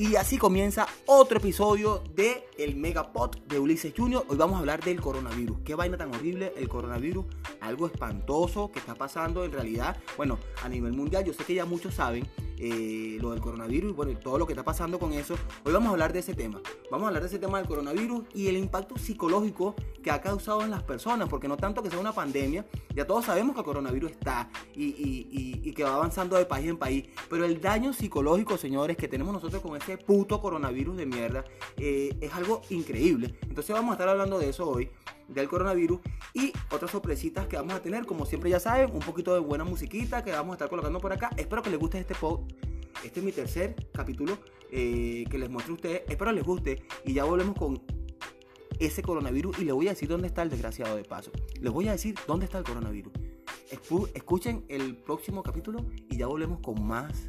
[0.00, 4.22] Y así comienza otro episodio de El Megapod de Ulises Junior.
[4.28, 5.60] Hoy vamos a hablar del coronavirus.
[5.64, 7.24] Qué vaina tan horrible el coronavirus.
[7.62, 9.96] Algo espantoso que está pasando en realidad.
[10.18, 12.28] Bueno, a nivel mundial, yo sé que ya muchos saben
[12.58, 15.36] eh, lo del coronavirus y bueno, todo lo que está pasando con eso.
[15.64, 16.60] Hoy vamos a hablar de ese tema.
[16.90, 20.62] Vamos a hablar de ese tema del coronavirus y el impacto psicológico que ha causado
[20.62, 21.30] en las personas.
[21.30, 25.72] Porque no tanto que sea una pandemia, ya todos sabemos que el coronavirus está y,
[25.72, 27.08] que va avanzando de país en país.
[27.30, 31.44] Pero el daño psicológico, señores, que tenemos nosotros con este puto coronavirus de mierda
[31.78, 33.34] eh, es algo increíble.
[33.42, 34.90] Entonces vamos a estar hablando de eso hoy,
[35.28, 36.00] del coronavirus
[36.34, 38.06] y otras sorpresitas que vamos a tener.
[38.06, 41.12] Como siempre ya saben, un poquito de buena musiquita que vamos a estar colocando por
[41.12, 41.30] acá.
[41.36, 42.40] Espero que les guste este pod.
[43.04, 44.38] Este es mi tercer capítulo
[44.70, 46.02] eh, que les muestro a ustedes.
[46.08, 47.82] Espero les guste y ya volvemos con
[48.78, 51.30] ese coronavirus y les voy a decir dónde está el desgraciado de paso.
[51.60, 53.12] Les voy a decir dónde está el coronavirus.
[54.14, 57.28] Escuchen el próximo capítulo y ya volvemos con más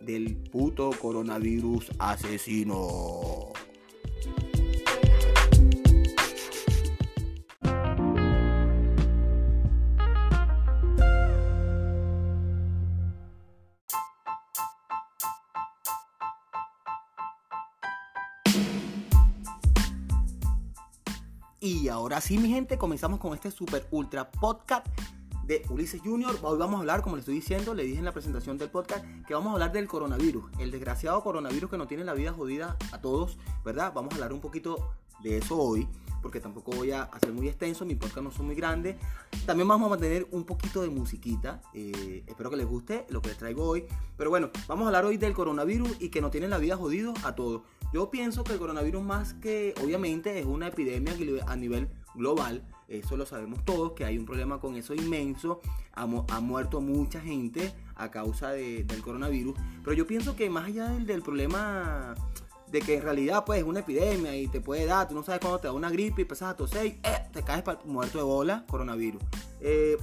[0.00, 3.52] del puto coronavirus asesino.
[21.98, 24.86] Ahora sí, mi gente, comenzamos con este super ultra podcast
[25.48, 26.38] de Ulises Junior.
[26.42, 29.04] Hoy vamos a hablar, como les estoy diciendo, le dije en la presentación del podcast,
[29.26, 32.76] que vamos a hablar del coronavirus, el desgraciado coronavirus que nos tiene la vida jodida
[32.92, 33.92] a todos, ¿verdad?
[33.92, 34.92] Vamos a hablar un poquito
[35.24, 35.88] de eso hoy,
[36.22, 38.94] porque tampoco voy a hacer muy extenso, mi podcast no son muy grandes.
[39.44, 43.30] También vamos a mantener un poquito de musiquita, eh, espero que les guste lo que
[43.30, 43.86] les traigo hoy.
[44.16, 47.12] Pero bueno, vamos a hablar hoy del coronavirus y que nos tiene la vida jodido
[47.24, 47.62] a todos.
[47.92, 51.14] Yo pienso que el coronavirus más que, obviamente, es una epidemia
[51.46, 55.60] a nivel global, eso lo sabemos todos, que hay un problema con eso inmenso,
[55.92, 61.22] ha, muerto mucha gente a causa del coronavirus, pero yo pienso que más allá del,
[61.22, 62.14] problema
[62.70, 65.40] de que en realidad pues es una epidemia y te puede dar, tú no sabes
[65.40, 68.24] cuándo te da una gripe y empiezas a toser y eh, te caes muerto de
[68.24, 69.22] bola, coronavirus.
[69.60, 69.96] Eh,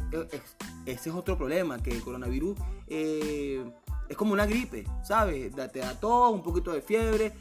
[0.85, 3.63] ese es otro problema, que el coronavirus eh,
[4.09, 5.53] es como una gripe, ¿sabes?
[5.55, 7.33] Te da todo, un poquito de fiebre,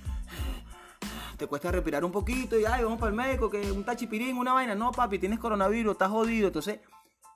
[1.37, 4.53] te cuesta respirar un poquito y, ay, vamos para el médico, que un tachipirín, una
[4.53, 4.75] vaina.
[4.75, 6.49] No, papi, tienes coronavirus, estás jodido.
[6.49, 6.81] Entonces,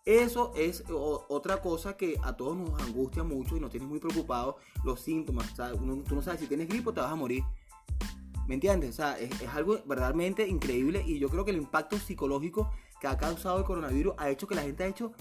[0.04, 4.56] eso es otra cosa que a todos nos angustia mucho y nos tiene muy preocupados
[4.84, 5.53] los síntomas.
[5.54, 7.44] tú no sabes si tienes gripe o te vas a morir.
[8.47, 8.91] ¿Me entiendes?
[8.91, 13.19] O sea, es, algo verdaderamente increíble y yo creo que el impacto psicológico que ha
[13.19, 15.12] causado el coronavirus ha hecho que la gente ha hecho,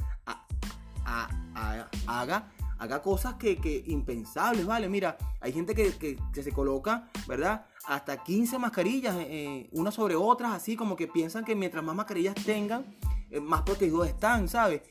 [2.08, 4.90] haga haga cosas que, que impensables, ¿vale?
[4.90, 7.66] Mira, hay gente que, que, se coloca, ¿verdad?
[7.88, 11.96] Hasta 15 mascarillas, eh, eh, unas sobre otras, así como que piensan que mientras más
[11.96, 12.86] mascarillas tengan,
[13.30, 14.82] eh, más protegidos están, ¿sabes?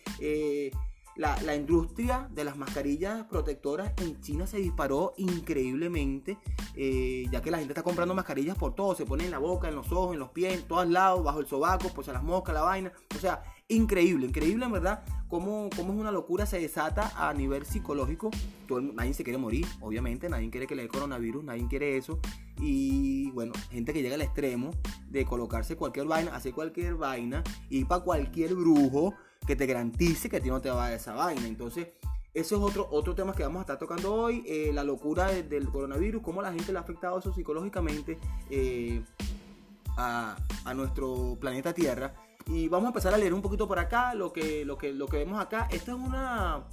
[1.17, 6.37] La, la, industria de las mascarillas protectoras en China se disparó increíblemente,
[6.75, 9.77] ya que la gente está comprando mascarillas por todo, se pone en la boca, en
[9.77, 12.55] los ojos, en los pies, en todos lados, bajo el sobaco, pues a las moscas,
[12.55, 12.93] la vaina.
[13.17, 17.65] O sea, increíble, increíble en verdad cómo, cómo es una locura, se desata a nivel
[17.65, 18.31] psicológico.
[18.69, 22.21] Nadie se quiere morir, obviamente, nadie quiere que le dé coronavirus, nadie quiere eso.
[22.61, 24.71] Y bueno, gente que llega al extremo
[25.09, 29.15] de colocarse cualquier vaina, hacer cualquier vaina, ir para cualquier brujo
[29.47, 31.47] que te garantice que a ti no te va a esa vaina.
[31.47, 31.89] Entonces,
[32.35, 35.69] eso es otro, otro tema que vamos a estar tocando hoy, eh, la locura del
[35.69, 38.19] coronavirus, cómo la gente le ha afectado eso psicológicamente
[38.51, 39.03] eh,
[39.97, 42.15] a, a nuestro planeta Tierra.
[42.47, 45.09] Y vamos a empezar a leer un poquito por acá lo que, lo que, lo
[45.09, 45.69] que vemos acá.
[45.71, 46.65] Esta es una,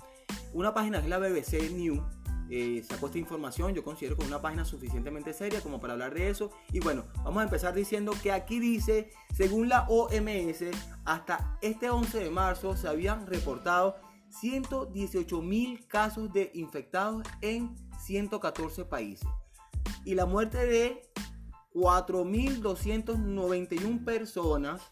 [0.53, 2.01] una página que es la BBC News.
[2.49, 6.13] Eh, sacó esta información, yo considero que es una página suficientemente seria como para hablar
[6.13, 6.51] de eso.
[6.71, 10.65] Y bueno, vamos a empezar diciendo que aquí dice, según la OMS,
[11.05, 13.95] hasta este 11 de marzo se habían reportado
[14.29, 19.27] 118 mil casos de infectados en 114 países.
[20.05, 21.01] Y la muerte de
[21.73, 24.91] 4.291 personas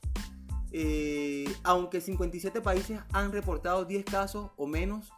[0.72, 5.12] eh, aunque 57 países han reportado 10 casos o menos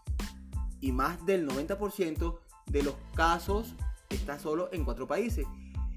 [0.81, 3.75] y más del 90% de los casos
[4.09, 5.45] está solo en 4 países.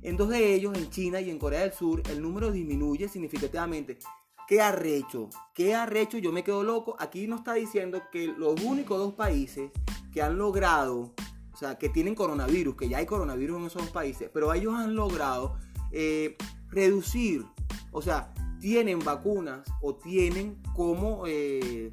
[0.03, 3.99] En dos de ellos, en China y en Corea del Sur, el número disminuye significativamente.
[4.47, 5.29] ¿Qué arrecho?
[5.53, 6.19] ¿Qué arrecho?
[6.19, 6.95] Yo me quedo loco.
[7.01, 9.73] Aquí nos está diciendo que los únicos dos países
[10.13, 11.13] que han logrado,
[11.53, 14.75] o sea, que tienen coronavirus, que ya hay coronavirus en esos dos países, pero ellos
[14.75, 15.57] han logrado
[15.91, 16.37] eh,
[16.69, 17.45] reducir,
[17.91, 21.25] o sea, tienen vacunas o tienen como...
[21.27, 21.93] Eh,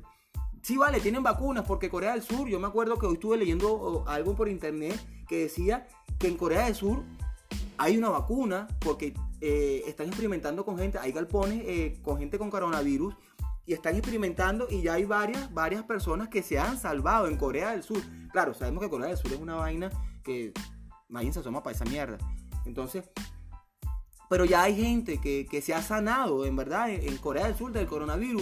[0.61, 4.03] sí, vale, tienen vacunas porque Corea del Sur, yo me acuerdo que hoy estuve leyendo
[4.07, 5.87] algo por internet que decía
[6.19, 7.03] que en Corea del Sur
[7.77, 12.49] hay una vacuna porque eh, están experimentando con gente, hay galpones eh, con gente con
[12.49, 13.15] coronavirus
[13.65, 17.71] y están experimentando y ya hay varias, varias personas que se han salvado en Corea
[17.71, 18.01] del Sur.
[18.31, 19.89] Claro, sabemos que Corea del Sur es una vaina
[20.23, 20.53] que
[21.09, 22.17] nadie se asoma para esa mierda.
[22.65, 23.09] Entonces,
[24.33, 27.85] pero ya hay gente que, se ha sanado, en verdad, en, Corea del Sur del
[27.85, 28.41] coronavirus.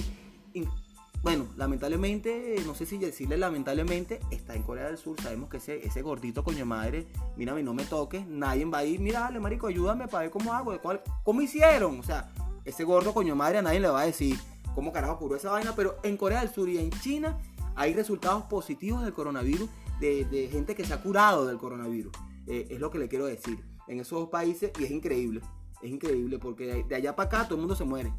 [1.21, 5.19] bueno, lamentablemente, no sé si decirle lamentablemente, está en Corea del Sur.
[5.19, 9.01] Sabemos que ese, ese gordito coño madre, mira, no me toques, nadie va a ir,
[9.01, 11.99] mira, dale, marico, ayúdame para ver cómo hago, cuál, cómo hicieron.
[11.99, 12.31] O sea,
[12.63, 14.39] ese gordo coño madre a nadie le va a decir
[14.73, 17.38] cómo carajo curó esa vaina, pero en Corea del Sur y en China
[17.75, 22.13] hay resultados positivos del coronavirus, de, gente que se ha curado del coronavirus.
[22.47, 23.59] Eh, es lo que le quiero decir.
[23.89, 25.41] En esos dos países, y es increíble,
[25.81, 28.13] es increíble, porque de allá para acá todo el mundo se muere.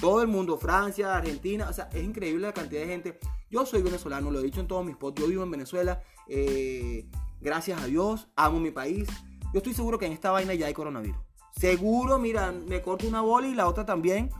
[0.00, 3.18] Todo el mundo, Francia, Argentina, o sea, es increíble la cantidad de gente.
[3.50, 7.06] Yo soy venezolano, lo he dicho en todos mis posts, yo vivo en Venezuela, eh,
[7.40, 9.08] gracias a Dios, amo mi país.
[9.52, 11.18] Yo estoy seguro que en esta vaina ya hay coronavirus.
[11.56, 14.30] Seguro, mira, me corto una bola y la otra también,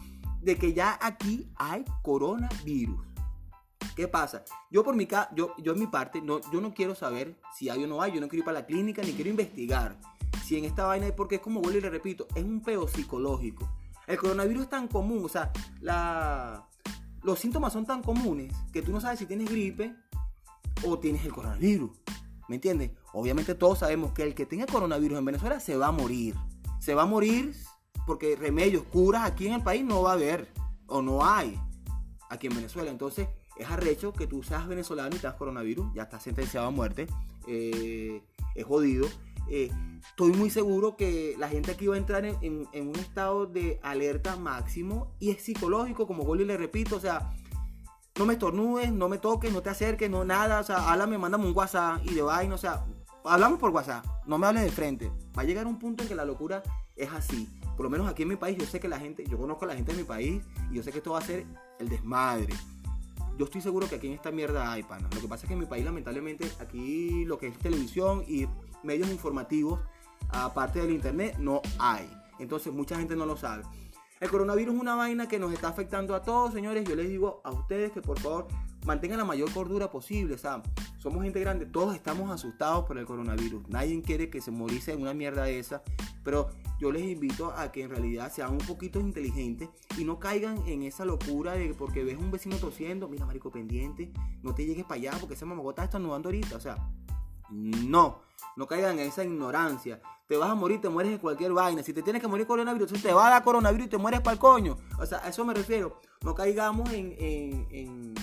[0.40, 3.00] de que ya aquí hay coronavirus.
[3.96, 4.44] ¿Qué pasa?
[4.70, 7.84] Yo por mi yo, yo en mi parte, no, yo no quiero saber si hay
[7.84, 9.99] o no hay, yo no quiero ir para la clínica ni quiero investigar
[10.50, 13.73] si en esta vaina porque es como vuelvo y le repito, es un peo psicológico.
[14.08, 16.67] El coronavirus es tan común, o sea, la,
[17.23, 19.94] los síntomas son tan comunes que tú no sabes si tienes gripe
[20.85, 21.93] o tienes el coronavirus.
[22.49, 22.91] ¿Me entiendes?
[23.12, 26.35] Obviamente todos sabemos que el que tenga coronavirus en Venezuela se va a morir.
[26.81, 27.55] Se va a morir
[28.05, 30.49] porque remedios, curas aquí en el país no va a haber
[30.88, 31.56] o no hay
[32.29, 32.91] aquí en Venezuela.
[32.91, 37.06] Entonces es arrecho que tú seas venezolano y tengas coronavirus, ya estás sentenciado a muerte,
[37.47, 38.20] eh,
[38.56, 39.06] es jodido.
[39.48, 39.70] Eh,
[40.08, 44.37] estoy muy seguro que la gente aquí va a entrar en, un estado de alerta
[44.37, 47.32] máximo y es psicológico, como Goli le repito, o sea,
[48.19, 51.46] no me estornudes, no me toques, no te acerques, no nada, o sea, háblame, mándame
[51.46, 52.84] un WhatsApp y de vaina, o sea,
[53.25, 55.10] hablamos por WhatsApp, no me hables de frente.
[55.37, 56.62] Va a llegar un punto en que la locura
[56.96, 57.48] es así.
[57.76, 59.69] Por lo menos aquí en mi país, yo sé que la gente, yo conozco a
[59.69, 61.46] la gente de mi país y yo sé que esto va a ser
[61.78, 62.52] el desmadre.
[63.38, 65.08] Yo estoy seguro que aquí en esta mierda hay, pana.
[65.14, 68.46] Lo que pasa es que en mi país, lamentablemente, aquí lo que es televisión y
[68.82, 69.80] medios informativos,
[70.28, 72.10] aparte del internet, no hay.
[72.38, 73.64] Entonces, mucha gente no lo sabe.
[74.20, 76.86] El coronavirus es una vaina que nos está afectando a todos, señores.
[76.86, 78.48] Yo les digo a ustedes que por favor
[78.84, 80.34] mantengan la mayor cordura posible.
[80.34, 80.62] O sea,
[80.98, 83.66] somos gente grande, todos estamos asustados por el coronavirus.
[83.68, 85.82] Nadie quiere que se morice en una mierda esa.
[86.22, 90.62] Pero yo les invito a que en realidad sean un poquito inteligentes y no caigan
[90.66, 94.12] en esa locura de porque ves un vecino tosiendo, mira, marico, pendiente,
[94.42, 96.56] no te llegues para allá porque ese mamagota está estornudando ahorita.
[96.56, 96.76] O sea,
[97.50, 98.23] no,
[98.56, 100.00] no caigan en esa ignorancia
[100.31, 101.82] te vas a morir, te mueres de cualquier vaina.
[101.82, 104.35] Si te tienes que morir coronavirus, te va a dar coronavirus y te mueres para
[104.35, 104.76] el coño.
[105.00, 105.99] O sea, a eso me refiero.
[106.25, 108.14] No caigamos en, en,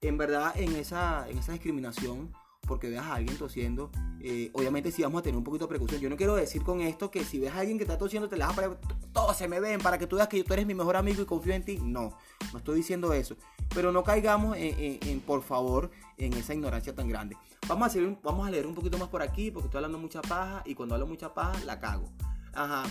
[0.00, 2.32] en, verdad en esa, en esa discriminación
[2.66, 3.90] porque veas a alguien tosiendo.
[4.20, 6.00] Eh, obviamente sí vamos a tener un poquito de precaución.
[6.00, 8.36] Yo no quiero decir con esto que si ves a alguien que está tosiendo, te
[8.36, 8.76] la vas a
[9.12, 11.26] todos se me ven para que tú veas que tú eres mi mejor amigo y
[11.26, 11.78] confío en ti.
[11.82, 12.16] No,
[12.52, 13.36] no estoy diciendo eso.
[13.74, 17.36] Pero no caigamos en por favor, en esa ignorancia tan grande.
[17.68, 20.62] Vamos a, vamos a leer un poquito más por aquí porque estoy hablando mucha paja
[20.66, 22.08] y cuando hablo mucha paja la cago.
[22.52, 22.84] Ajá.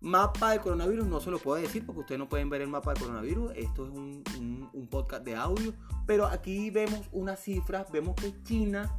[0.00, 2.94] Mapa del coronavirus no se lo puedo decir porque ustedes no pueden ver el mapa
[2.94, 3.52] del coronavirus.
[3.54, 4.24] Esto es un,
[4.90, 5.74] podcast de audio.
[6.06, 7.92] Pero aquí vemos unas cifras.
[7.92, 8.98] Vemos que China,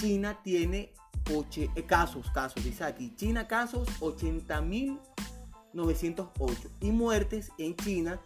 [0.00, 0.94] China tiene
[1.34, 3.14] ocho, eh, casos, casos, dice aquí.
[3.14, 6.70] China casos 80.908.
[6.80, 8.18] Y muertes en China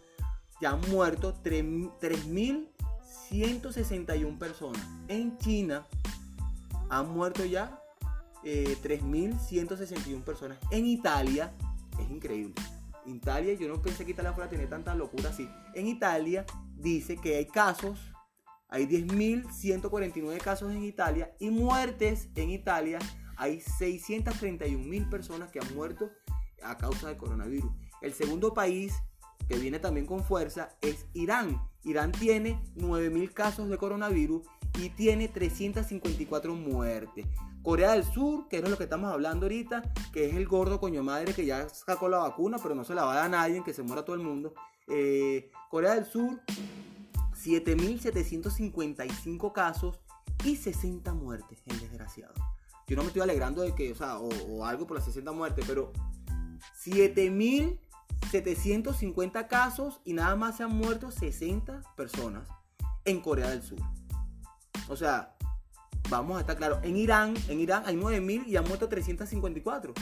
[0.61, 2.69] ya han muerto 3.000
[3.33, 4.83] 161 personas.
[5.09, 5.87] En China
[6.89, 7.81] han muerto ya
[8.45, 10.59] 3.161 eh, personas.
[10.71, 11.53] En Italia,
[12.03, 12.55] es increíble.
[13.07, 15.49] Italia, yo no pensé que Italia fuera a tener tanta locura así.
[15.75, 16.45] En Italia
[16.77, 17.99] dice que hay casos,
[18.69, 22.99] hay 10.149 casos en Italia y muertes en Italia.
[23.37, 26.11] Hay 631.000 personas que han muerto
[26.63, 27.73] a causa del coronavirus.
[28.01, 28.95] El segundo país
[29.49, 34.47] que viene también con fuerza es Irán Irán tiene 9.000 casos de coronavirus
[34.79, 37.27] y tiene 354 muertes.
[37.63, 41.03] Corea del Sur, que es lo que estamos hablando ahorita, que es el gordo coño
[41.03, 43.63] madre que ya sacó la vacuna, pero no se la va a dar a nadie,
[43.65, 44.53] que se muera todo el mundo.
[44.89, 46.43] Eh, Corea del Sur,
[47.37, 50.01] 7.755 casos
[50.45, 52.35] y 60 muertes, el desgraciado.
[52.89, 55.65] Yo no me estoy alegrando de que, o sea, o, algo por las 60 muertes,
[55.67, 55.93] pero
[56.85, 57.79] 7.000
[58.31, 62.49] 750 casos y nada más se han muerto 60 personas
[63.05, 63.81] en Corea del Sur.
[64.89, 65.37] O sea,
[66.13, 69.95] vamos a estar claros, en Irán, en Irán hay 9000 y han muerto 354.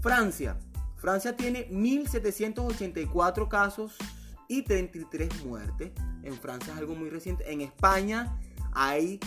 [0.00, 0.56] Francia,
[0.96, 3.96] Francia tiene 1784 casos
[4.48, 5.92] y 33 muertes.
[6.22, 7.50] En Francia es algo muy reciente.
[7.50, 8.38] En España
[8.72, 9.18] hay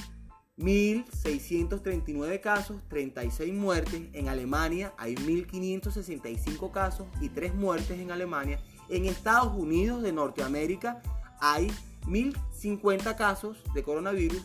[0.58, 4.04] 1.639 casos, 36 muertes.
[4.14, 8.60] En Alemania hay 1.565 casos y 3 muertes en Alemania.
[8.90, 11.02] En Estados Unidos de Norteamérica
[11.42, 11.68] hay
[12.06, 14.42] 1.050 casos de coronavirus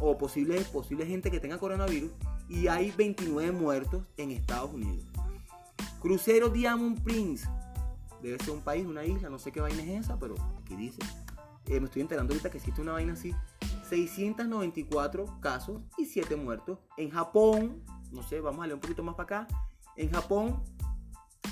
[0.00, 2.10] o posible, posible gente que tenga coronavirus
[2.48, 5.04] y hay 29 muertos en Estados Unidos.
[6.00, 7.48] Crucero Diamond Prince.
[8.22, 10.98] Debe ser un país, una isla, no sé qué vaina es esa, pero aquí dice.
[11.66, 13.34] Eh, me estoy enterando ahorita que existe una vaina así.
[13.88, 16.78] 694 casos y 7 muertos.
[16.96, 17.82] En Japón,
[18.12, 19.48] no sé, vamos a leer un poquito más para acá.
[19.96, 20.62] En Japón,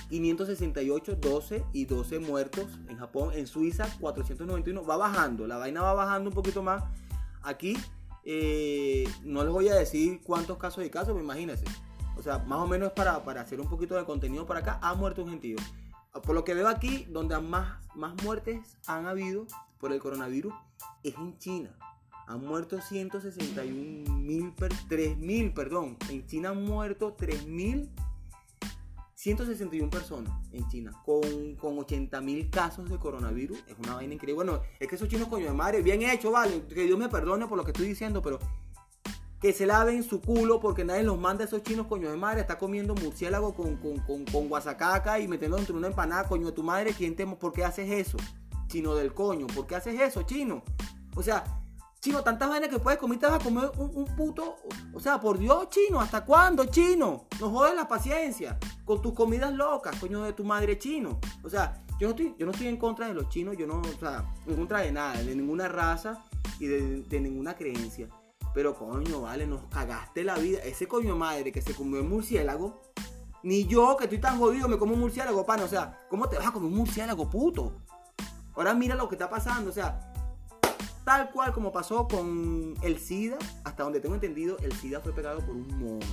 [0.08, 2.66] 568, 12 y 12 muertos.
[2.88, 4.84] En Japón, en Suiza, 491.
[4.84, 6.84] Va bajando, la vaina va bajando un poquito más.
[7.42, 7.76] Aquí,
[8.24, 11.64] eh, no les voy a decir cuántos casos y casos, pero imagínense.
[12.16, 14.78] O sea, más o menos para, para hacer un poquito de contenido por acá.
[14.82, 15.56] Ha muerto un gentío.
[16.24, 19.46] Por lo que veo aquí, donde más, más muertes han habido
[19.78, 20.52] por el coronavirus
[21.02, 21.74] es en China.
[22.26, 24.54] Han muerto 161 mil,
[24.88, 25.96] 3 mil, perdón.
[26.08, 27.90] En China han muerto 3 mil
[29.22, 33.56] 161 personas en China con, con 80 mil casos de coronavirus.
[33.68, 34.34] Es una vaina increíble.
[34.34, 36.60] Bueno, es que esos chinos, coño de madre, bien hecho, vale.
[36.66, 38.40] Que Dios me perdone por lo que estoy diciendo, pero
[39.40, 42.40] que se laven su culo porque nadie los manda a esos chinos, coño de madre.
[42.40, 46.46] Está comiendo murciélago con, con, con, con guasacaca y metiendo dentro de una empanada, coño
[46.46, 46.92] de tu madre.
[46.92, 48.18] ¿Quién te, ¿Por qué haces eso?
[48.66, 49.46] Chino del coño.
[49.46, 50.64] ¿Por qué haces eso, chino?
[51.14, 51.61] O sea,
[52.02, 54.56] chino, tantas vainas que puedes comer, te vas a comer un, puto.
[54.92, 57.26] O sea, por Dios, chino, ¿hasta cuándo, chino?
[57.40, 61.20] No jodes la paciencia con tus comidas locas, coño de tu madre chino.
[61.44, 63.80] O sea, yo no estoy, yo no estoy en contra de los chinos, yo no,
[63.80, 66.24] o sea, en contra de nada, de ninguna raza
[66.58, 68.08] y de, ninguna creencia.
[68.52, 70.58] Pero coño, vale, nos cagaste la vida.
[70.64, 72.82] Ese coño madre que se comió el murciélago.
[73.44, 75.64] Ni yo, que estoy tan jodido, me como un murciélago, pana.
[75.64, 77.80] O sea, ¿cómo te vas a comer un murciélago, puto?
[78.54, 79.70] Ahora mira lo que está pasando.
[79.70, 80.11] O sea,
[81.04, 85.40] tal cual como pasó con el SIDA, hasta donde tengo entendido, el SIDA fue pegado
[85.40, 86.06] por un mono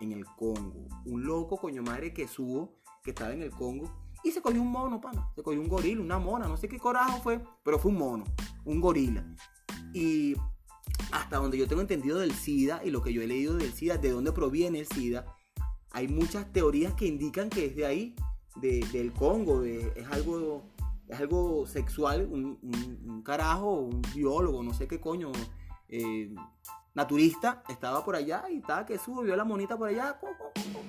[0.00, 0.86] en el Congo.
[1.04, 3.90] Un loco coño madre que subo, que estaba en el Congo.
[4.24, 5.30] Y se cogió un mono, pana.
[5.34, 8.24] Se cogió un gorila, una mona, no sé qué corajo fue, pero fue un mono,
[8.64, 9.24] un gorila.
[9.94, 10.34] Y
[11.12, 13.98] hasta donde yo tengo entendido del SIDA y lo que yo he leído del SIDA,
[13.98, 15.36] de dónde proviene el SIDA,
[15.92, 18.16] hay muchas teorías que indican que es de ahí,
[18.60, 20.64] del Congo, es, algo,
[21.10, 25.32] algo sexual, un, carajo, un biólogo, no sé qué coño,
[25.88, 26.34] eh,
[26.94, 30.18] naturista, estaba por allá y estaba que subió la monita por allá,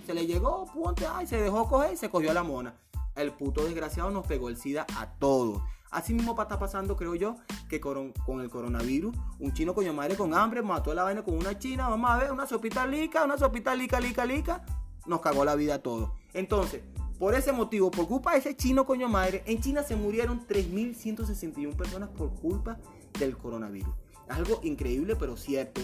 [0.05, 2.75] se le llegó, punte, ay, se dejó coger y se cogió a la mona.
[3.15, 5.61] El puto desgraciado nos pegó el SIDA a todos.
[5.89, 7.37] Así mismo está pasando, creo yo,
[7.69, 9.15] que con, el coronavirus.
[9.39, 11.89] Un chino coño madre con hambre mató la vaina con una china.
[11.89, 14.65] Vamos a ver, una sopita lica, una sopita lica, lica, lica.
[15.05, 16.11] Nos cagó la vida a todos.
[16.33, 16.83] Entonces,
[17.19, 21.75] por ese motivo, por culpa de ese chino coño madre, en China se murieron 3.161
[21.75, 22.77] personas por culpa
[23.19, 23.93] del coronavirus.
[24.29, 25.81] Algo increíble, pero cierto.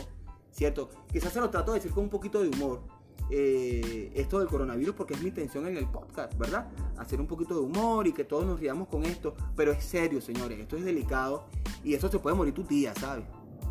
[0.52, 0.90] Cierto.
[1.12, 2.82] Quizás se lo trato de decir con un poquito de humor.
[3.30, 6.68] Eh, esto del coronavirus porque es mi intención en el podcast, ¿verdad?
[6.98, 10.22] Hacer un poquito de humor y que todos nos riamos con esto, pero es serio,
[10.22, 11.46] señores, esto es delicado
[11.84, 13.26] y eso se puede morir tu tía, ¿sabes?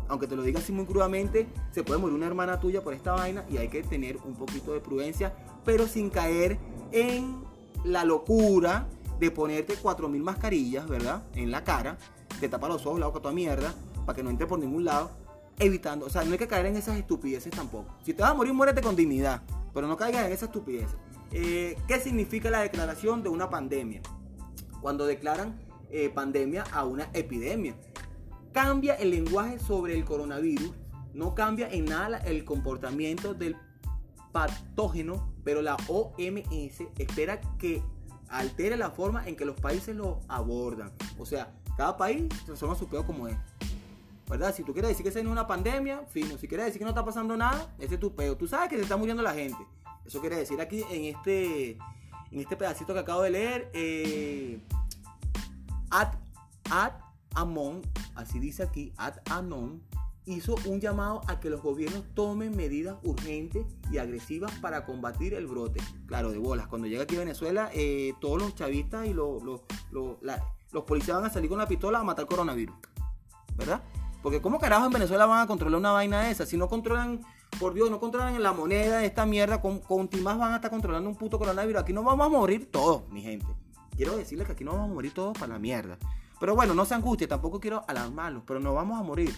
[0.07, 3.13] Aunque te lo diga así muy crudamente, se puede morir una hermana tuya por esta
[3.13, 6.57] vaina y hay que tener un poquito de prudencia, pero sin caer
[6.91, 7.43] en
[7.83, 8.87] la locura
[9.19, 11.23] de ponerte 4.000 mascarillas, ¿verdad?
[11.35, 11.97] En la cara,
[12.39, 13.73] te tapa los ojos, la boca, toda mierda,
[14.05, 15.11] para que no entre por ningún lado
[15.59, 17.93] evitando, o sea, no hay que caer en esas estupideces tampoco.
[18.03, 20.95] Si te vas a morir, muérete con dignidad, pero no caigas en esas estupideces.
[21.31, 24.01] Eh, ¿Qué significa la declaración de una pandemia?
[24.81, 25.59] Cuando declaran
[25.95, 27.75] eh, pandemia a una epidemia.
[28.51, 30.71] Cambia el lenguaje sobre el coronavirus,
[31.13, 33.55] no cambia en nada el comportamiento del
[34.31, 37.81] patógeno, pero la OMS espera que
[38.29, 40.91] altere la forma en que los países lo abordan.
[41.17, 43.37] O sea, cada país transforma su peor como es.
[44.29, 44.55] ¿verdad?
[44.55, 46.37] Si tú quieres decir que esa es una pandemia, fino.
[46.37, 48.35] Si quieres decir que no está pasando nada, ese es tu peo.
[48.35, 49.59] Tú sabes que se está muriendo la gente.
[50.05, 51.71] Eso quiere decir aquí en este,
[52.31, 54.59] en este pedacito que acabo de leer, eh,
[55.89, 56.15] Ad,
[56.69, 56.93] Ad
[57.35, 57.81] Amon,
[58.15, 59.81] así dice aquí, Ad Anon,
[60.25, 65.47] hizo un llamado a que los gobiernos tomen medidas urgentes y agresivas para combatir el
[65.47, 65.81] brote.
[66.05, 66.67] Claro, de bolas.
[66.67, 69.61] Cuando llega aquí Venezuela, eh, todos los chavistas y los, los,
[69.91, 72.75] los policías van a salir con la pistola a matar coronavirus.
[73.55, 73.83] ¿Verdad?
[74.21, 76.45] Porque ¿cómo carajo en Venezuela van a controlar una vaina de esa?
[76.45, 77.21] Si no controlan,
[77.59, 81.09] por Dios, no controlan la moneda de esta mierda, con, con van a estar controlando
[81.09, 81.81] un puto coronavirus.
[81.81, 83.45] Aquí no vamos a morir todos, mi gente.
[83.95, 85.97] Quiero decirles que aquí no vamos a morir todos para la mierda.
[86.39, 89.33] Pero bueno, no se angustie, tampoco quiero alarmarlos, pero no vamos a morir.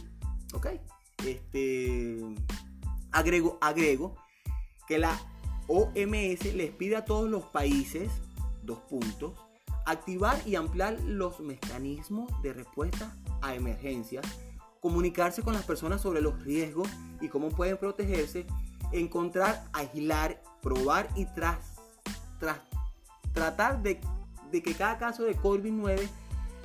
[0.53, 0.67] ¿Ok?
[1.25, 2.19] Este.
[3.11, 4.15] Agrego, agrego
[4.87, 5.17] que la
[5.67, 8.11] OMS les pide a todos los países,
[8.63, 9.33] dos puntos,
[9.85, 14.25] activar y ampliar los mecanismos de respuesta a emergencias
[14.85, 16.87] comunicarse con las personas sobre los riesgos
[17.19, 18.45] y cómo pueden protegerse,
[18.91, 21.57] encontrar, aislar, probar y tras,
[22.39, 22.59] tras
[23.33, 23.99] tratar de,
[24.51, 26.07] que cada caso de COVID-19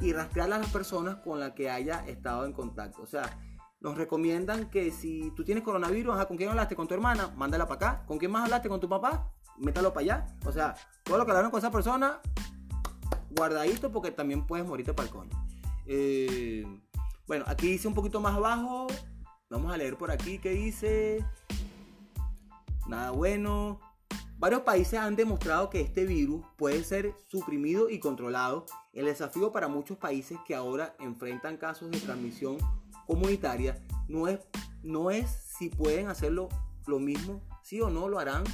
[0.03, 3.01] y rastrear a las personas con las que haya estado en contacto.
[3.01, 3.39] O sea,
[3.81, 6.77] nos recomiendan que si tú tienes coronavirus, ¿con quién hablaste?
[6.77, 7.33] ¿Con tu hermana?
[7.37, 8.07] Mándala para acá.
[8.07, 8.69] ¿Con quién más hablaste?
[8.69, 9.33] ¿Con tu papá?
[9.61, 10.27] métalo para allá.
[10.45, 12.21] O sea, todo lo que hablaron con esa persona,
[13.31, 15.47] guardadito porque también puedes morirte para el coño.
[15.87, 16.67] Eh,
[17.27, 18.87] bueno, aquí dice un poquito más abajo.
[19.49, 21.25] Vamos a leer por aquí que dice.
[22.87, 23.81] Nada bueno.
[24.39, 28.65] Varios países han demostrado que este virus puede ser suprimido y controlado.
[28.95, 32.57] El desafío para muchos países que ahora enfrentan casos de transmisión
[33.11, 33.77] comunitaria
[34.07, 34.39] no es,
[34.85, 36.49] no es si pueden hacerlo
[36.87, 38.45] lo mismo, sí o no lo harán,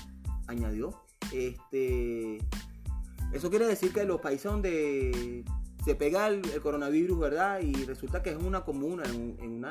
[0.46, 1.02] añadió.
[1.30, 2.38] Este,
[3.32, 5.44] eso quiere decir que los países donde
[5.84, 7.60] se pega el, coronavirus, ¿verdad?
[7.60, 9.62] Y resulta que es una comuna, en,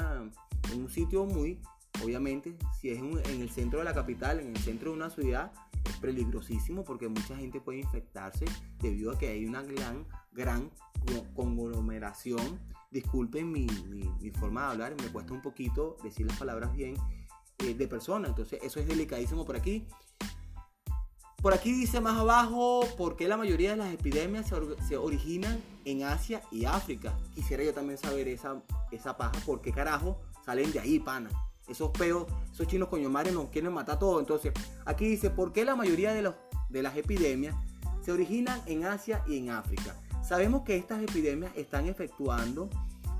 [0.75, 1.59] un sitio muy,
[2.03, 5.51] obviamente, si es en el centro de la capital, en el centro de una ciudad,
[5.83, 8.45] es peligrosísimo porque mucha gente puede infectarse
[8.81, 10.69] debido a que hay una gran, gran
[11.35, 12.59] conglomeración.
[12.91, 13.67] Disculpen mi,
[14.39, 16.95] forma de hablar, me cuesta un poquito decir las palabras bien
[17.59, 19.87] eh, de persona, entonces eso es delicadísimo por aquí.
[21.41, 24.51] Por aquí dice más abajo por qué la mayoría de las epidemias
[24.87, 27.13] se, originan en Asia y África.
[27.35, 31.29] Quisiera yo también saber esa, esa paja, por qué carajo salen de ahí, pana.
[31.67, 34.19] Esos peos, esos chinos coño madre nos quieren matar todo.
[34.19, 34.53] Entonces,
[34.85, 36.35] aquí dice, ¿por qué la mayoría de, los,
[36.69, 37.55] de las epidemias
[38.01, 39.95] se originan en Asia y en África?
[40.25, 42.67] Sabemos que estas epidemias están efectuando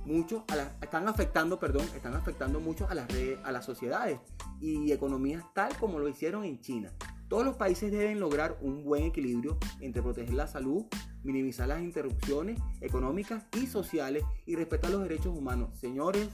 [0.06, 0.44] mucho,
[0.82, 4.20] están afectando, perdón, están afectando mucho a las redes, a las sociedades
[4.60, 6.92] y economías tal como lo hicieron en China.
[7.28, 10.86] Todos los países deben lograr un buen equilibrio entre proteger la salud,
[11.24, 15.78] minimizar las interrupciones económicas y sociales y respetar los derechos humanos.
[15.78, 16.28] Señores,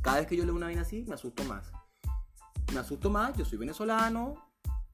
[0.00, 1.70] cada vez que yo leo una vaina así, me asusto más.
[2.72, 4.34] Me asusto más, yo soy venezolano,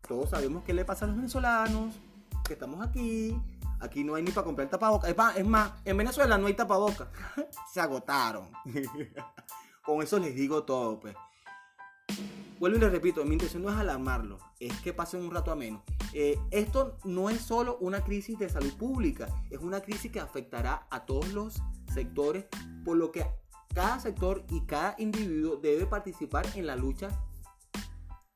[0.09, 1.95] todos sabemos qué le pasa a los venezolanos,
[2.45, 3.37] que estamos aquí,
[3.81, 5.11] aquí no hay ni para comprar tapabocas.
[5.37, 7.09] Es más, en Venezuela no hay tapabocas.
[7.73, 8.49] Se agotaron.
[9.83, 11.15] Con eso les digo todo, pues.
[12.59, 15.57] Vuelvo y les repito, mi intención no es alarmarlo, es que pasen un rato a
[15.57, 15.83] menos.
[16.13, 20.87] Eh, esto no es solo una crisis de salud pública, es una crisis que afectará
[20.91, 21.61] a todos los
[21.93, 22.47] sectores,
[22.85, 23.27] por lo que
[23.75, 27.09] cada sector y cada individuo debe participar en la lucha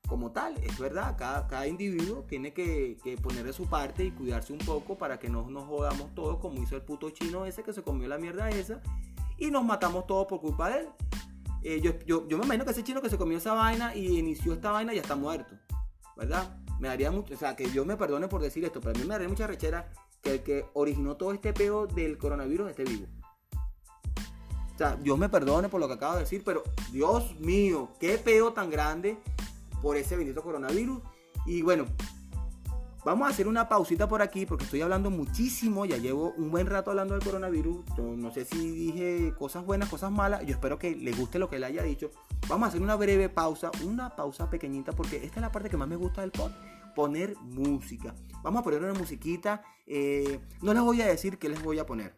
[0.08, 4.52] como tal, es verdad, cada, cada individuo tiene que, poner de su parte y cuidarse
[4.52, 7.72] un poco para que no nos jodamos todos como hizo el puto chino ese que
[7.72, 8.80] se comió la mierda esa
[9.36, 10.88] y nos matamos todos por culpa de él.
[11.62, 14.18] Eh, yo, yo, yo, me imagino que ese chino que se comió esa vaina y
[14.18, 15.54] inició esta vaina ya está muerto,
[16.16, 16.58] ¿verdad?
[16.80, 19.04] Me daría mucho, o sea, que Dios me perdone por decir esto, pero a mí
[19.04, 19.92] me daría mucha rechera
[20.22, 23.06] que el que originó todo este peo del coronavirus esté vivo.
[24.74, 28.16] O sea, Dios me perdone por lo que acabo de decir, pero Dios mío, qué
[28.16, 29.18] peo tan grande
[29.82, 31.00] por ese bendito coronavirus.
[31.46, 31.86] Y bueno,
[33.04, 36.66] vamos a hacer una pausita por aquí porque estoy hablando muchísimo, ya llevo un buen
[36.66, 37.84] rato hablando del coronavirus.
[37.98, 41.58] no sé si dije cosas buenas, cosas malas, yo espero que le guste lo que
[41.58, 42.10] le haya dicho.
[42.48, 45.76] Vamos a hacer una breve pausa, una pausa pequeñita porque esta es la parte que
[45.76, 46.52] más me gusta del pod,
[46.94, 48.14] poner música.
[48.42, 51.86] Vamos a poner una musiquita, eh, no les voy a decir qué les voy a
[51.86, 52.14] poner.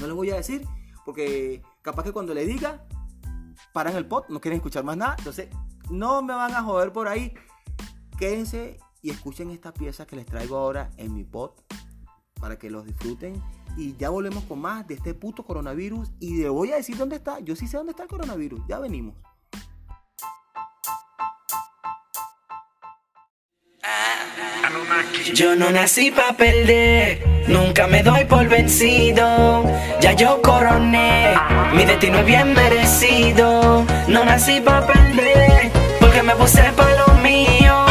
[0.00, 0.66] No les voy a decir
[1.04, 2.86] porque capaz que cuando le diga,
[3.72, 5.14] paran el pot, no quieren escuchar más nada.
[5.18, 5.48] Entonces,
[5.90, 7.34] no me van a joder por ahí.
[8.18, 11.62] Quédense y escuchen esta pieza que les traigo ahora en mi pot
[12.40, 13.42] para que los disfruten.
[13.76, 16.10] Y ya volvemos con más de este puto coronavirus.
[16.20, 17.40] Y le voy a decir dónde está.
[17.40, 18.60] Yo sí sé dónde está el coronavirus.
[18.68, 19.14] Ya venimos.
[25.34, 29.64] Yo no nací para perder, nunca me doy por vencido.
[30.00, 31.34] Ya yo coroné,
[31.74, 33.84] mi destino es bien merecido.
[34.08, 35.57] No nací para perder,
[36.28, 37.86] me puse para lo mío.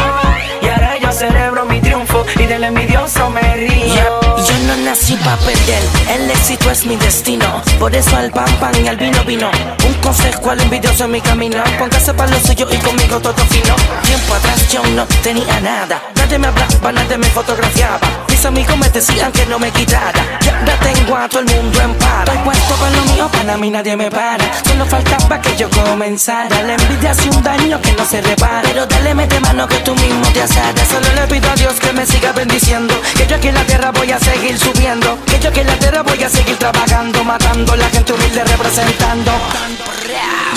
[0.62, 4.27] Y ahora yo celebro mi triunfo y del envidioso me río.
[4.68, 7.62] No nací para perder, el éxito es mi destino.
[7.78, 9.50] Por eso al pan pan y al vino vino.
[9.86, 11.64] Un consejo al envidioso en mi camino.
[11.78, 13.74] Póngase para lo suyo y conmigo todo fino.
[14.02, 16.02] Tiempo atrás yo no tenía nada.
[16.16, 17.98] Nadie me hablaba, nadie me fotografiaba.
[18.28, 20.38] Mis amigos me decían que no me quitara.
[20.42, 22.24] Ya ahora tengo a todo el mundo en para.
[22.24, 24.44] Estoy puesto para lo mío, para mí nadie me para.
[24.64, 26.62] Solo faltaba que yo comenzara.
[26.62, 28.60] La envidia hace un daño que no se repara.
[28.64, 30.86] Pero dale, mete mano que tú mismo te asadas.
[30.88, 32.94] Solo le pido a Dios que me siga bendiciendo.
[33.16, 35.18] Que yo aquí en la tierra voy a hacer subiendo.
[35.26, 39.32] Que yo que la tierra voy a seguir trabajando, matando la gente humilde representando.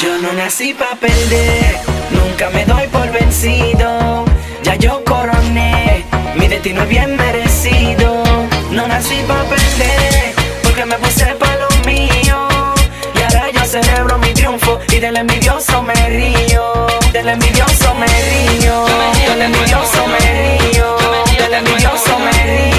[0.02, 1.78] Yo no nací para perder,
[2.10, 4.26] nunca me doy por vencido.
[4.64, 8.24] Ya yo coroné, mi destino es bien merecido.
[8.72, 10.34] No nací para perder,
[10.64, 12.48] porque me puse para lo mío.
[13.16, 16.88] Y ahora yo celebro mi triunfo y del envidioso me río.
[17.14, 18.86] Del envidioso me río.
[19.28, 20.98] Del envidioso me río.
[21.38, 22.71] Del envidioso me río.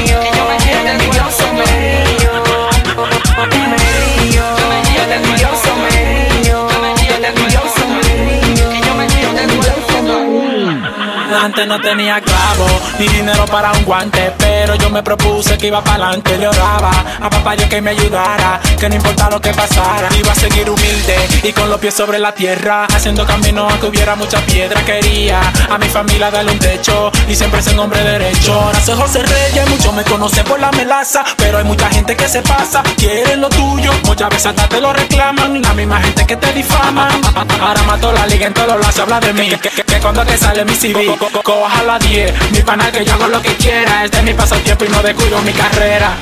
[11.66, 12.66] No tenía clavo
[12.98, 16.38] ni dinero para un guante, pero yo me propuse que iba para adelante.
[16.38, 20.09] Le oraba a papá yo que me ayudara, que no importa lo que pasara.
[20.16, 24.14] Iba a seguir humilde y con los pies sobre la tierra, haciendo camino aunque hubiera
[24.14, 24.81] mucha piedra.
[24.85, 28.55] Quería a mi familia darle un techo y siempre ser hombre derecho.
[28.55, 32.29] Ahora soy José Reyes, muchos me conocen por la melaza, pero hay mucha gente que
[32.29, 35.61] se pasa, quieren lo tuyo, muchas veces hasta te lo reclaman.
[35.61, 37.09] La misma gente que te difama.
[37.61, 39.51] Ahora mato la liga en todos los habla de mí.
[39.61, 42.53] Que, cuando que sale mi CV, co, co, coja a la 10.
[42.53, 44.05] Mi panal que yo hago lo que quiera.
[44.05, 46.12] Este es mi pasatiempo y no descuido mi carrera.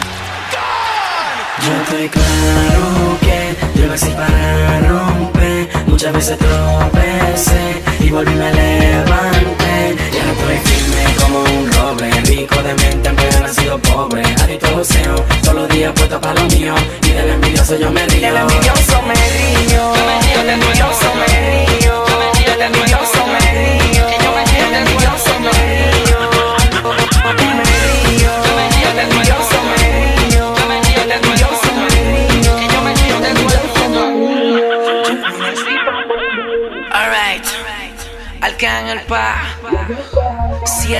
[1.66, 5.68] Yo estoy claro que yo nací para romper.
[5.86, 9.96] Muchas veces tropecé y volví me levanté.
[10.12, 12.10] Ya no estoy firme como un roble.
[12.22, 14.22] Rico de mente, aunque he nacido pobre.
[14.42, 16.74] Adicto al joseo, todos los días puesto para lo mío.
[17.02, 18.28] Y del envidioso yo me río.
[18.28, 19.92] Del envidioso me río.
[20.36, 20.99] Del envidioso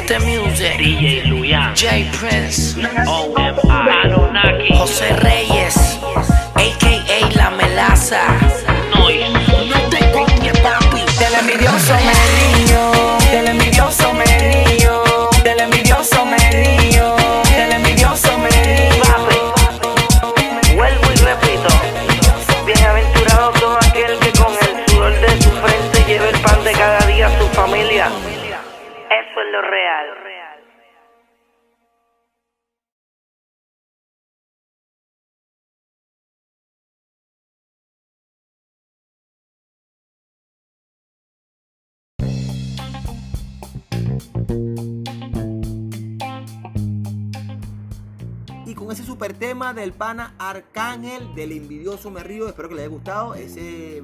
[0.06, 0.78] 7 Music.
[0.78, 2.74] DJ Luyan, J Prince.
[3.06, 5.76] OMI, José Reyes.
[6.54, 8.22] AKA La Melaza.
[8.94, 9.28] Noise,
[9.68, 9.98] No te
[10.62, 11.04] papi.
[11.18, 12.14] Del envidioso me
[12.64, 13.19] río.
[48.66, 52.84] Y con ese super tema del pana Arcángel, del envidioso me río, espero que les
[52.84, 54.02] haya gustado ese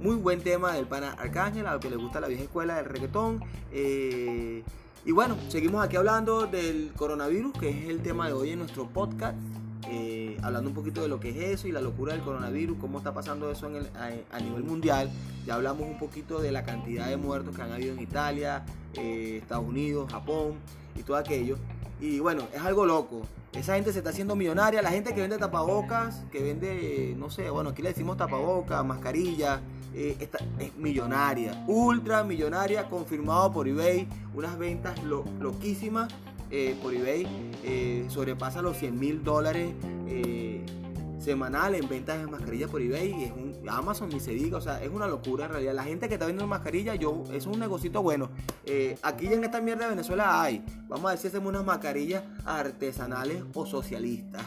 [0.00, 2.86] muy buen tema del pana Arcángel, a lo que le gusta la vieja escuela del
[2.86, 3.42] reggaetón.
[3.72, 4.62] Eh,
[5.04, 8.88] y bueno, seguimos aquí hablando del coronavirus, que es el tema de hoy en nuestro
[8.88, 9.36] podcast.
[9.88, 12.98] Eh, hablando un poquito de lo que es eso y la locura del coronavirus, cómo
[12.98, 13.90] está pasando eso en el-
[14.30, 15.10] a, nivel mundial.
[15.46, 19.38] Ya hablamos un poquito de la cantidad de muertos que han habido en Italia, eh,
[19.42, 20.54] Estados Unidos, Japón
[20.96, 21.56] y todo aquello.
[22.00, 23.22] Y bueno, es algo loco.
[23.52, 24.82] Esa gente se está haciendo millonaria.
[24.82, 29.60] La gente que vende tapabocas, que vende, no sé, bueno, aquí le decimos tapabocas, mascarilla,
[29.94, 31.62] eh, esta- es millonaria.
[31.68, 34.08] Ultra millonaria, confirmado por eBay.
[34.34, 36.12] Unas ventas lo- loquísimas
[36.50, 37.26] eh, por eBay.
[37.64, 39.72] eh, sobrepasa los 100 mil dólares
[40.06, 40.64] eh,
[41.18, 43.24] semanal en ventas de mascarillas por eBay.
[43.24, 45.72] Es un, Amazon ni se diga, o sea, es una locura en realidad.
[45.74, 48.28] La gente que está vendiendo mascarillas, yo, es un negocito bueno.
[48.66, 53.42] Eh, aquí en esta mierda de Venezuela hay, vamos a si hacemos unas mascarillas artesanales
[53.54, 54.42] o socialistas.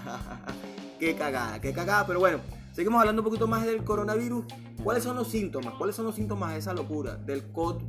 [1.00, 2.40] qué cagada, qué cagada, pero bueno.
[2.74, 4.46] Seguimos hablando un poquito más del coronavirus.
[4.84, 5.74] ¿Cuáles son los síntomas?
[5.80, 7.16] ¿Cuáles son los síntomas de esa locura?
[7.16, 7.80] Del co-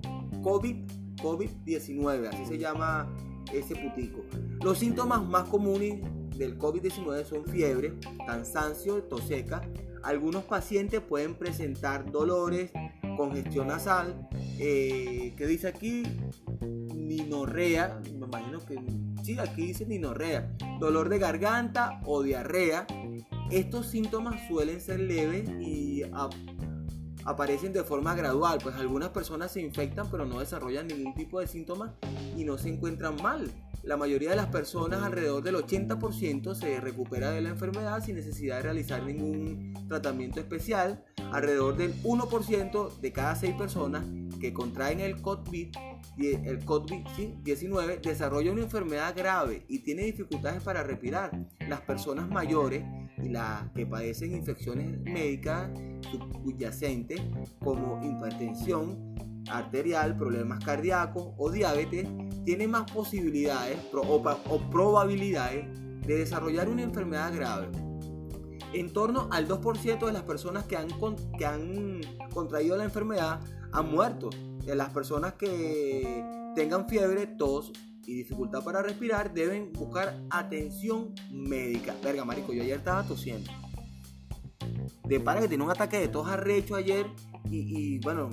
[0.43, 0.77] COVID,
[1.23, 3.07] COVID-19, así se llama
[3.53, 4.25] ese putico.
[4.63, 6.01] Los síntomas más comunes
[6.37, 7.95] del COVID-19 son fiebre,
[8.27, 9.63] cansancio, tos seca.
[10.03, 12.71] Algunos pacientes pueden presentar dolores,
[13.17, 16.05] congestión nasal, eh, ¿qué dice aquí?
[16.95, 18.79] Ninorrea, me imagino que
[19.25, 22.87] sí, aquí dice ninorrea, dolor de garganta o diarrea.
[23.51, 26.03] Estos síntomas suelen ser leves y
[27.29, 31.47] aparecen de forma gradual, pues algunas personas se infectan pero no desarrollan ningún tipo de
[31.47, 31.93] síntomas
[32.37, 33.51] y no se encuentran mal.
[33.83, 38.57] La mayoría de las personas, alrededor del 80%, se recupera de la enfermedad sin necesidad
[38.57, 41.05] de realizar ningún tratamiento especial.
[41.33, 44.05] Alrededor del 1% de cada 6 personas
[44.41, 45.77] que contraen el COVID,
[46.19, 51.31] el COVID-19 desarrolla una enfermedad grave y tiene dificultades para respirar.
[51.69, 52.85] Las personas mayores
[53.23, 55.71] y las que padecen infecciones médicas
[56.11, 57.21] subyacentes
[57.61, 59.15] como hipertensión
[59.51, 62.07] arterial, problemas cardíacos o diabetes
[62.45, 65.67] tienen más posibilidades o, probabilidades
[66.07, 67.69] de desarrollar una enfermedad grave.
[68.73, 70.89] En torno al 2% de las personas que han,
[71.39, 72.01] que han
[72.33, 73.41] contraído la enfermedad
[73.73, 74.31] han muerto.
[74.65, 76.23] De las personas que
[76.55, 77.73] tengan fiebre, tos
[78.09, 81.95] y dificultad para respirar deben buscar atención médica.
[82.03, 83.51] Verga, marico, yo ayer estaba tosiendo.
[85.05, 87.07] De para que tenía un ataque de tos arrecho ayer
[87.51, 88.31] y, bueno,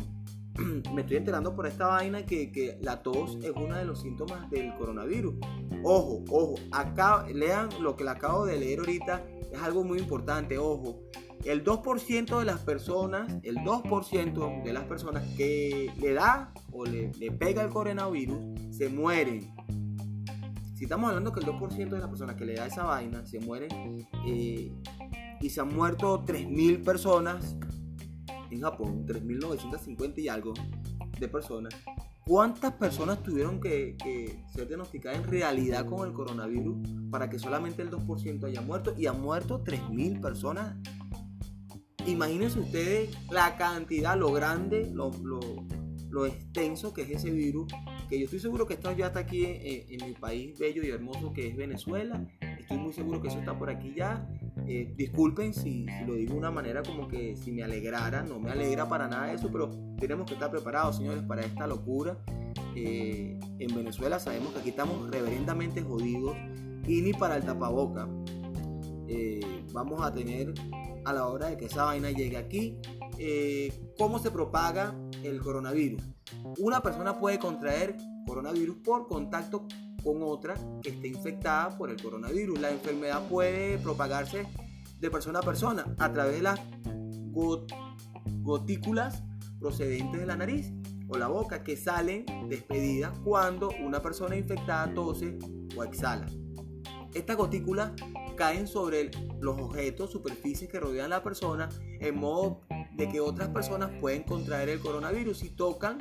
[0.93, 4.49] me estoy enterando por esta vaina que, que la tos es uno de los síntomas
[4.49, 5.35] del coronavirus.
[5.83, 10.57] Ojo, ojo, acá lean lo que le acabo de leer ahorita, es algo muy importante,
[10.57, 11.01] ojo.
[11.43, 17.11] El 2% de las personas, el 2% de las personas que le da o le,
[17.19, 18.39] le pega el coronavirus,
[18.71, 19.54] se mueren.
[20.85, 24.07] Estamos hablando que el 2% de las personas que le da esa vaina se mueren
[24.23, 24.71] eh,
[25.41, 27.55] y se han muerto 3.000 personas
[28.51, 30.53] en Japón, 3.950 y algo
[31.19, 31.73] de personas.
[32.23, 33.97] ¿Cuántas personas tuvieron que,
[34.53, 38.93] ser diagnosticadas en realidad con el coronavirus para que solamente el 2% haya muerto?
[38.95, 40.77] Y han muerto 3.000 personas.
[42.05, 45.09] Imagínense ustedes la cantidad, lo grande, lo,
[46.11, 47.73] lo extenso que es ese virus.
[48.17, 51.47] Yo estoy seguro que esto ya está aquí en, mi país bello y hermoso que
[51.47, 52.25] es Venezuela.
[52.59, 54.27] Estoy muy seguro que eso está por aquí ya.
[54.67, 58.39] Eh, disculpen si, si, lo digo de una manera como que si me alegrara, no
[58.39, 62.17] me alegra para nada eso, pero tenemos que estar preparados, señores, para esta locura.
[62.75, 66.35] Eh, en Venezuela sabemos que aquí estamos reverendamente jodidos
[66.87, 68.07] y ni para el tapaboca
[69.07, 69.39] eh,
[69.71, 70.53] vamos a tener
[71.05, 72.77] a la hora de que esa vaina llegue aquí.
[73.97, 74.93] ¿Cómo se propaga
[75.25, 76.01] el coronavirus?
[76.59, 79.67] Una persona puede contraer coronavirus por contacto
[80.03, 82.59] con otra que esté infectada por el coronavirus.
[82.59, 84.45] La enfermedad puede propagarse
[84.99, 86.59] de persona a persona a través de las
[88.41, 89.23] gotículas
[89.59, 90.71] procedentes de la nariz
[91.07, 95.37] o la boca que salen despedidas cuando una persona infectada tose
[95.75, 96.27] o exhala.
[97.13, 97.91] Estas gotículas
[98.35, 101.69] caen sobre los objetos, superficies que rodean a la persona,
[101.99, 102.61] en modo
[102.95, 105.97] de que otras personas pueden contraer el coronavirus si tocan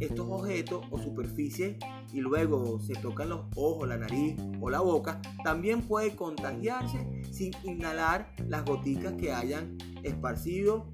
[0.00, 1.76] estos objetos o superficies
[2.12, 7.52] y luego se tocan los ojos, la nariz o la boca, también puede contagiarse sin
[7.64, 10.90] inhalar las goticas que hayan esparcido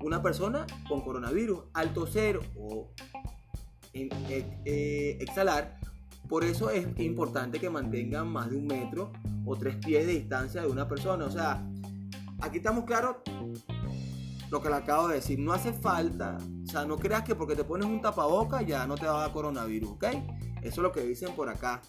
[0.00, 2.92] una persona con coronavirus al toser o
[3.94, 4.08] eh,
[4.64, 5.77] eh, exhalar.
[6.28, 9.12] Por eso es importante que mantengan más de un metro
[9.44, 11.24] o tres pies de distancia de una persona.
[11.24, 11.66] O sea,
[12.40, 13.16] aquí estamos claros
[14.50, 15.38] lo que le acabo de decir.
[15.38, 18.96] No hace falta, o sea, no creas que porque te pones un tapaboca ya no
[18.96, 20.04] te va a dar coronavirus, ¿ok?
[20.62, 21.80] Eso es lo que dicen por acá.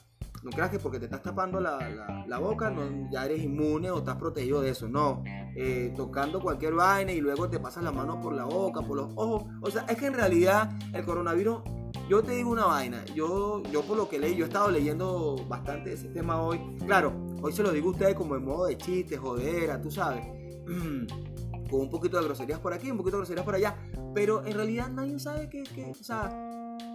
[0.42, 3.92] No creas que porque te estás tapando la, la, la boca no, ya eres inmune
[3.92, 4.88] o estás protegido de eso.
[4.88, 5.22] No.
[5.56, 9.12] Eh, tocando cualquier vaina y luego te pasas la mano por la boca, por los
[9.16, 9.44] ojos.
[9.62, 11.62] O sea, es que en realidad el coronavirus,
[12.10, 13.04] yo te digo una vaina.
[13.16, 16.60] Yo, yo por lo que leí, yo he estado leyendo bastante de ese tema hoy.
[16.86, 20.26] Claro, hoy se lo digo a ustedes como en modo de chiste, jodera, tú sabes.
[21.70, 23.78] con un poquito de groserías por aquí, un poquito de groserías por allá,
[24.14, 26.28] pero en realidad nadie sabe que, que o sea,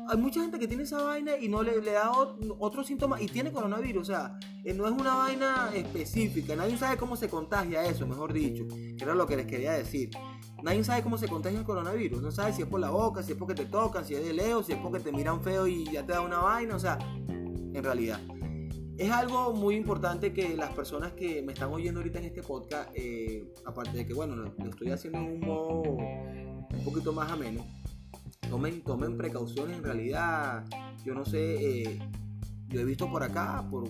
[0.09, 2.11] hay mucha gente que tiene esa vaina y no le, da
[2.59, 6.97] otro síntoma y tiene coronavirus, o sea, eh, no es una vaina específica, nadie sabe
[6.97, 10.11] cómo se contagia eso, mejor dicho, que era lo que les quería decir.
[10.65, 13.33] Nadie sabe cómo se contagia el coronavirus, no sabe si es por la boca, si
[13.33, 15.85] es porque te tocan, si es de leo, si es porque te miran feo y
[15.85, 16.99] ya te da una vaina, o sea,
[17.29, 18.19] en realidad.
[18.97, 22.89] Es algo muy importante que las personas que me están oyendo ahorita en este podcast,
[22.95, 27.63] eh, aparte de que, bueno, lo, estoy haciendo en un modo un poquito más ameno,
[28.49, 29.77] tomen, tomen precauciones.
[29.77, 30.65] En realidad,
[31.05, 31.99] yo no sé, eh,
[32.69, 33.85] yo he visto por acá, por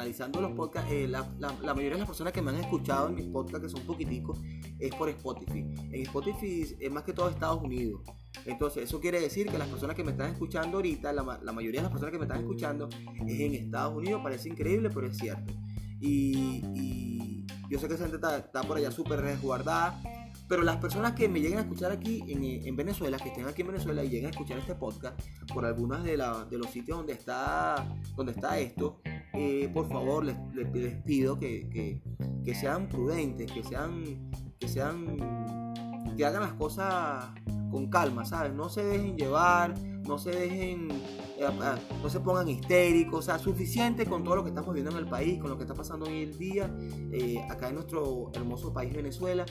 [0.00, 1.22] analizando los podcasts, eh, la,
[1.60, 4.40] mayoría de las personas que me han escuchado en mis podcasts, que son poquiticos,
[4.78, 5.66] es por Spotify.
[5.92, 8.00] En Spotify es más que todo Estados Unidos.
[8.46, 11.84] Entonces, eso quiere decir que las personas que me están escuchando ahorita, la, mayoría de
[11.84, 12.88] las personas que me están escuchando
[13.26, 14.22] es en Estados Unidos.
[14.22, 15.52] Parece increíble, pero es cierto.
[16.00, 20.00] Y, yo sé que esa gente está, por allá súper resguardada.
[20.48, 23.60] Pero las personas que me lleguen a escuchar aquí en, en, Venezuela, que estén aquí
[23.60, 25.20] en Venezuela y lleguen a escuchar este podcast
[25.54, 29.00] por algunos de, de los sitios donde está esto,
[29.32, 32.00] eh, por favor les, les, les pido que, que,
[32.44, 35.16] que, sean prudentes, que sean, que sean,
[36.16, 37.26] que hagan las cosas
[37.70, 38.52] con calma, ¿sabes?
[38.52, 39.74] No se dejen llevar,
[40.06, 41.48] no se dejen, eh,
[42.02, 45.06] no se pongan histéricos, o sea, suficiente con todo lo que estamos viendo en el
[45.06, 46.74] país, con lo que está pasando hoy el día,
[47.12, 49.46] eh, acá en nuestro hermoso país Venezuela,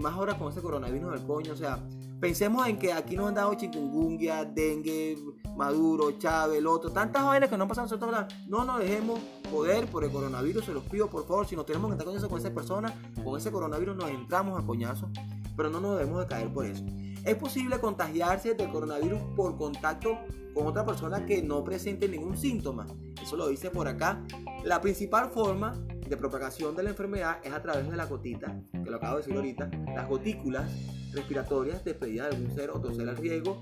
[0.00, 1.86] más ahora con ese coronavirus del coño, o sea,
[2.20, 5.16] pensemos en que aquí nos han dado chikungunya, dengue,
[5.58, 9.18] Maduro, Chávez, el otro, tantas vainas que no han pasado nosotros, no nos dejemos
[9.50, 12.28] poder por el coronavirus, se los pido por favor, si nos tenemos que entrar coñazo
[12.28, 12.94] con esa persona,
[13.24, 15.10] con ese coronavirus nos entramos a coñazo,
[15.56, 16.84] pero no nos debemos de caer por eso.
[17.24, 20.16] Es posible contagiarse del coronavirus por contacto
[20.54, 22.86] con otra persona que no presente ningún síntoma.
[23.20, 24.22] Eso lo dice por acá.
[24.62, 25.72] La principal forma
[26.08, 29.22] de propagación de la enfermedad es a través de la gotita, que lo acabo de
[29.22, 30.70] decir ahorita, las gotículas
[31.12, 33.58] respiratorias despedidas de algún ser o al riesgo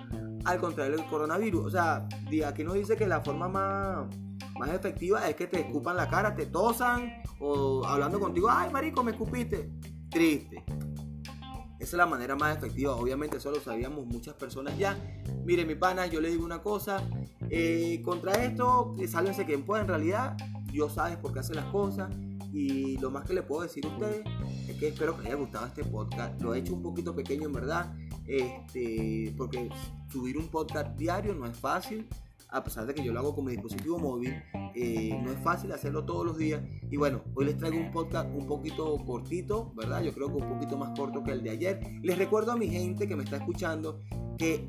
[0.46, 1.66] al contrario del coronavirus.
[1.66, 2.08] O sea,
[2.46, 4.06] aquí nos dice que la forma más,
[4.58, 9.02] más efectiva es que te escupan la cara, te tosan o hablando contigo, ay marico,
[9.02, 9.70] me escupiste.
[10.10, 10.64] Triste.
[11.78, 12.96] Esa es la manera más efectiva.
[12.96, 14.96] Obviamente eso lo sabíamos muchas personas ya.
[15.44, 17.02] Mire, mi pana, yo le digo una cosa.
[17.50, 19.82] Eh, contra esto, sálvense quien pueda.
[19.82, 20.36] En realidad,
[20.72, 22.10] Dios sabe por qué hace las cosas.
[22.52, 24.24] Y lo más que le puedo decir a ustedes
[24.66, 26.40] es que espero que les haya gustado este podcast.
[26.40, 27.94] Lo he hecho un poquito pequeño en verdad.
[28.26, 29.68] Este, porque
[30.10, 32.06] subir un podcast diario no es fácil,
[32.48, 34.34] a pesar de que yo lo hago con mi dispositivo móvil,
[34.74, 36.62] eh, no es fácil hacerlo todos los días.
[36.90, 40.02] Y bueno, hoy les traigo un podcast un poquito cortito, ¿verdad?
[40.02, 41.80] Yo creo que un poquito más corto que el de ayer.
[42.02, 44.00] Les recuerdo a mi gente que me está escuchando
[44.38, 44.66] que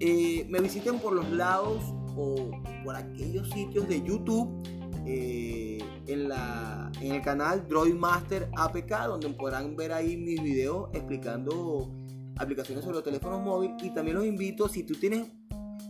[0.00, 1.82] eh, me visiten por los lados
[2.16, 2.50] o
[2.84, 4.62] por aquellos sitios de YouTube.
[5.06, 10.90] Eh, en, la, en el canal Droid Master APK, donde podrán ver ahí mis videos
[10.92, 11.90] explicando
[12.36, 13.76] aplicaciones sobre los teléfonos móviles.
[13.82, 15.28] Y también los invito, si tú tienes,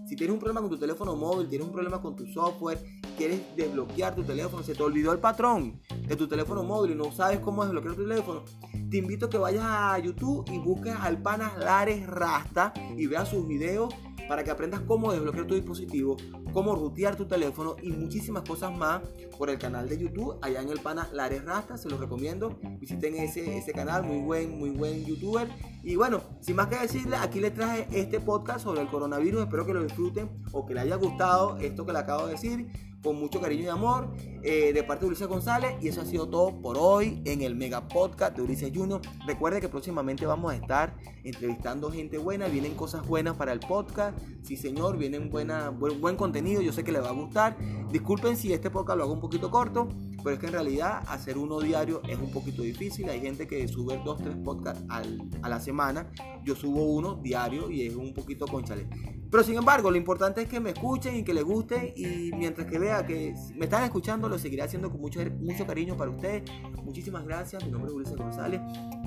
[0.06, 2.78] si tienes un problema con tu teléfono móvil, tienes un problema con tu software,
[3.16, 7.12] quieres desbloquear tu teléfono, se te olvidó el patrón de tu teléfono móvil y no
[7.12, 8.44] sabes cómo desbloquear tu teléfono,
[8.90, 13.28] te invito a que vayas a YouTube y busques al pana Lares Rasta y veas
[13.28, 13.94] sus videos
[14.30, 16.16] para que aprendas cómo desbloquear tu dispositivo,
[16.52, 19.02] cómo rutear tu teléfono y muchísimas cosas más
[19.36, 23.16] por el canal de YouTube, allá en el pana Lares Rasta, se los recomiendo, visiten
[23.16, 25.48] ese, ese canal, muy buen, muy buen youtuber.
[25.82, 29.66] Y bueno, sin más que decirle, aquí les traje este podcast sobre el coronavirus, espero
[29.66, 32.68] que lo disfruten o que les haya gustado esto que le acabo de decir
[33.02, 35.72] con mucho cariño y amor eh, de parte de Ulises González.
[35.80, 39.00] Y eso ha sido todo por hoy en el Mega Podcast de Ulises Junior.
[39.26, 42.48] Recuerde que próximamente vamos a estar entrevistando gente buena.
[42.48, 44.18] Vienen cosas buenas para el podcast.
[44.42, 46.62] Sí, señor, vienen buena, buen, buen contenido.
[46.62, 47.56] Yo sé que les va a gustar.
[47.90, 49.88] Disculpen si este podcast lo hago un poquito corto.
[50.22, 53.08] Pero es que en realidad hacer uno diario es un poquito difícil.
[53.08, 56.10] Hay gente que sube dos, tres podcasts a la semana.
[56.44, 58.88] Yo subo uno diario y es un poquito conchale.
[59.30, 61.94] Pero sin embargo, lo importante es que me escuchen y que les guste.
[61.96, 65.96] Y mientras que vea que me están escuchando, lo seguiré haciendo con mucho, mucho cariño
[65.96, 66.42] para ustedes.
[66.82, 67.64] Muchísimas gracias.
[67.64, 68.60] Mi nombre es Ulises González.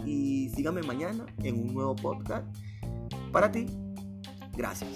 [0.06, 2.46] Y síganme mañana en un nuevo podcast
[3.32, 3.66] para ti.
[4.56, 4.90] Gracias.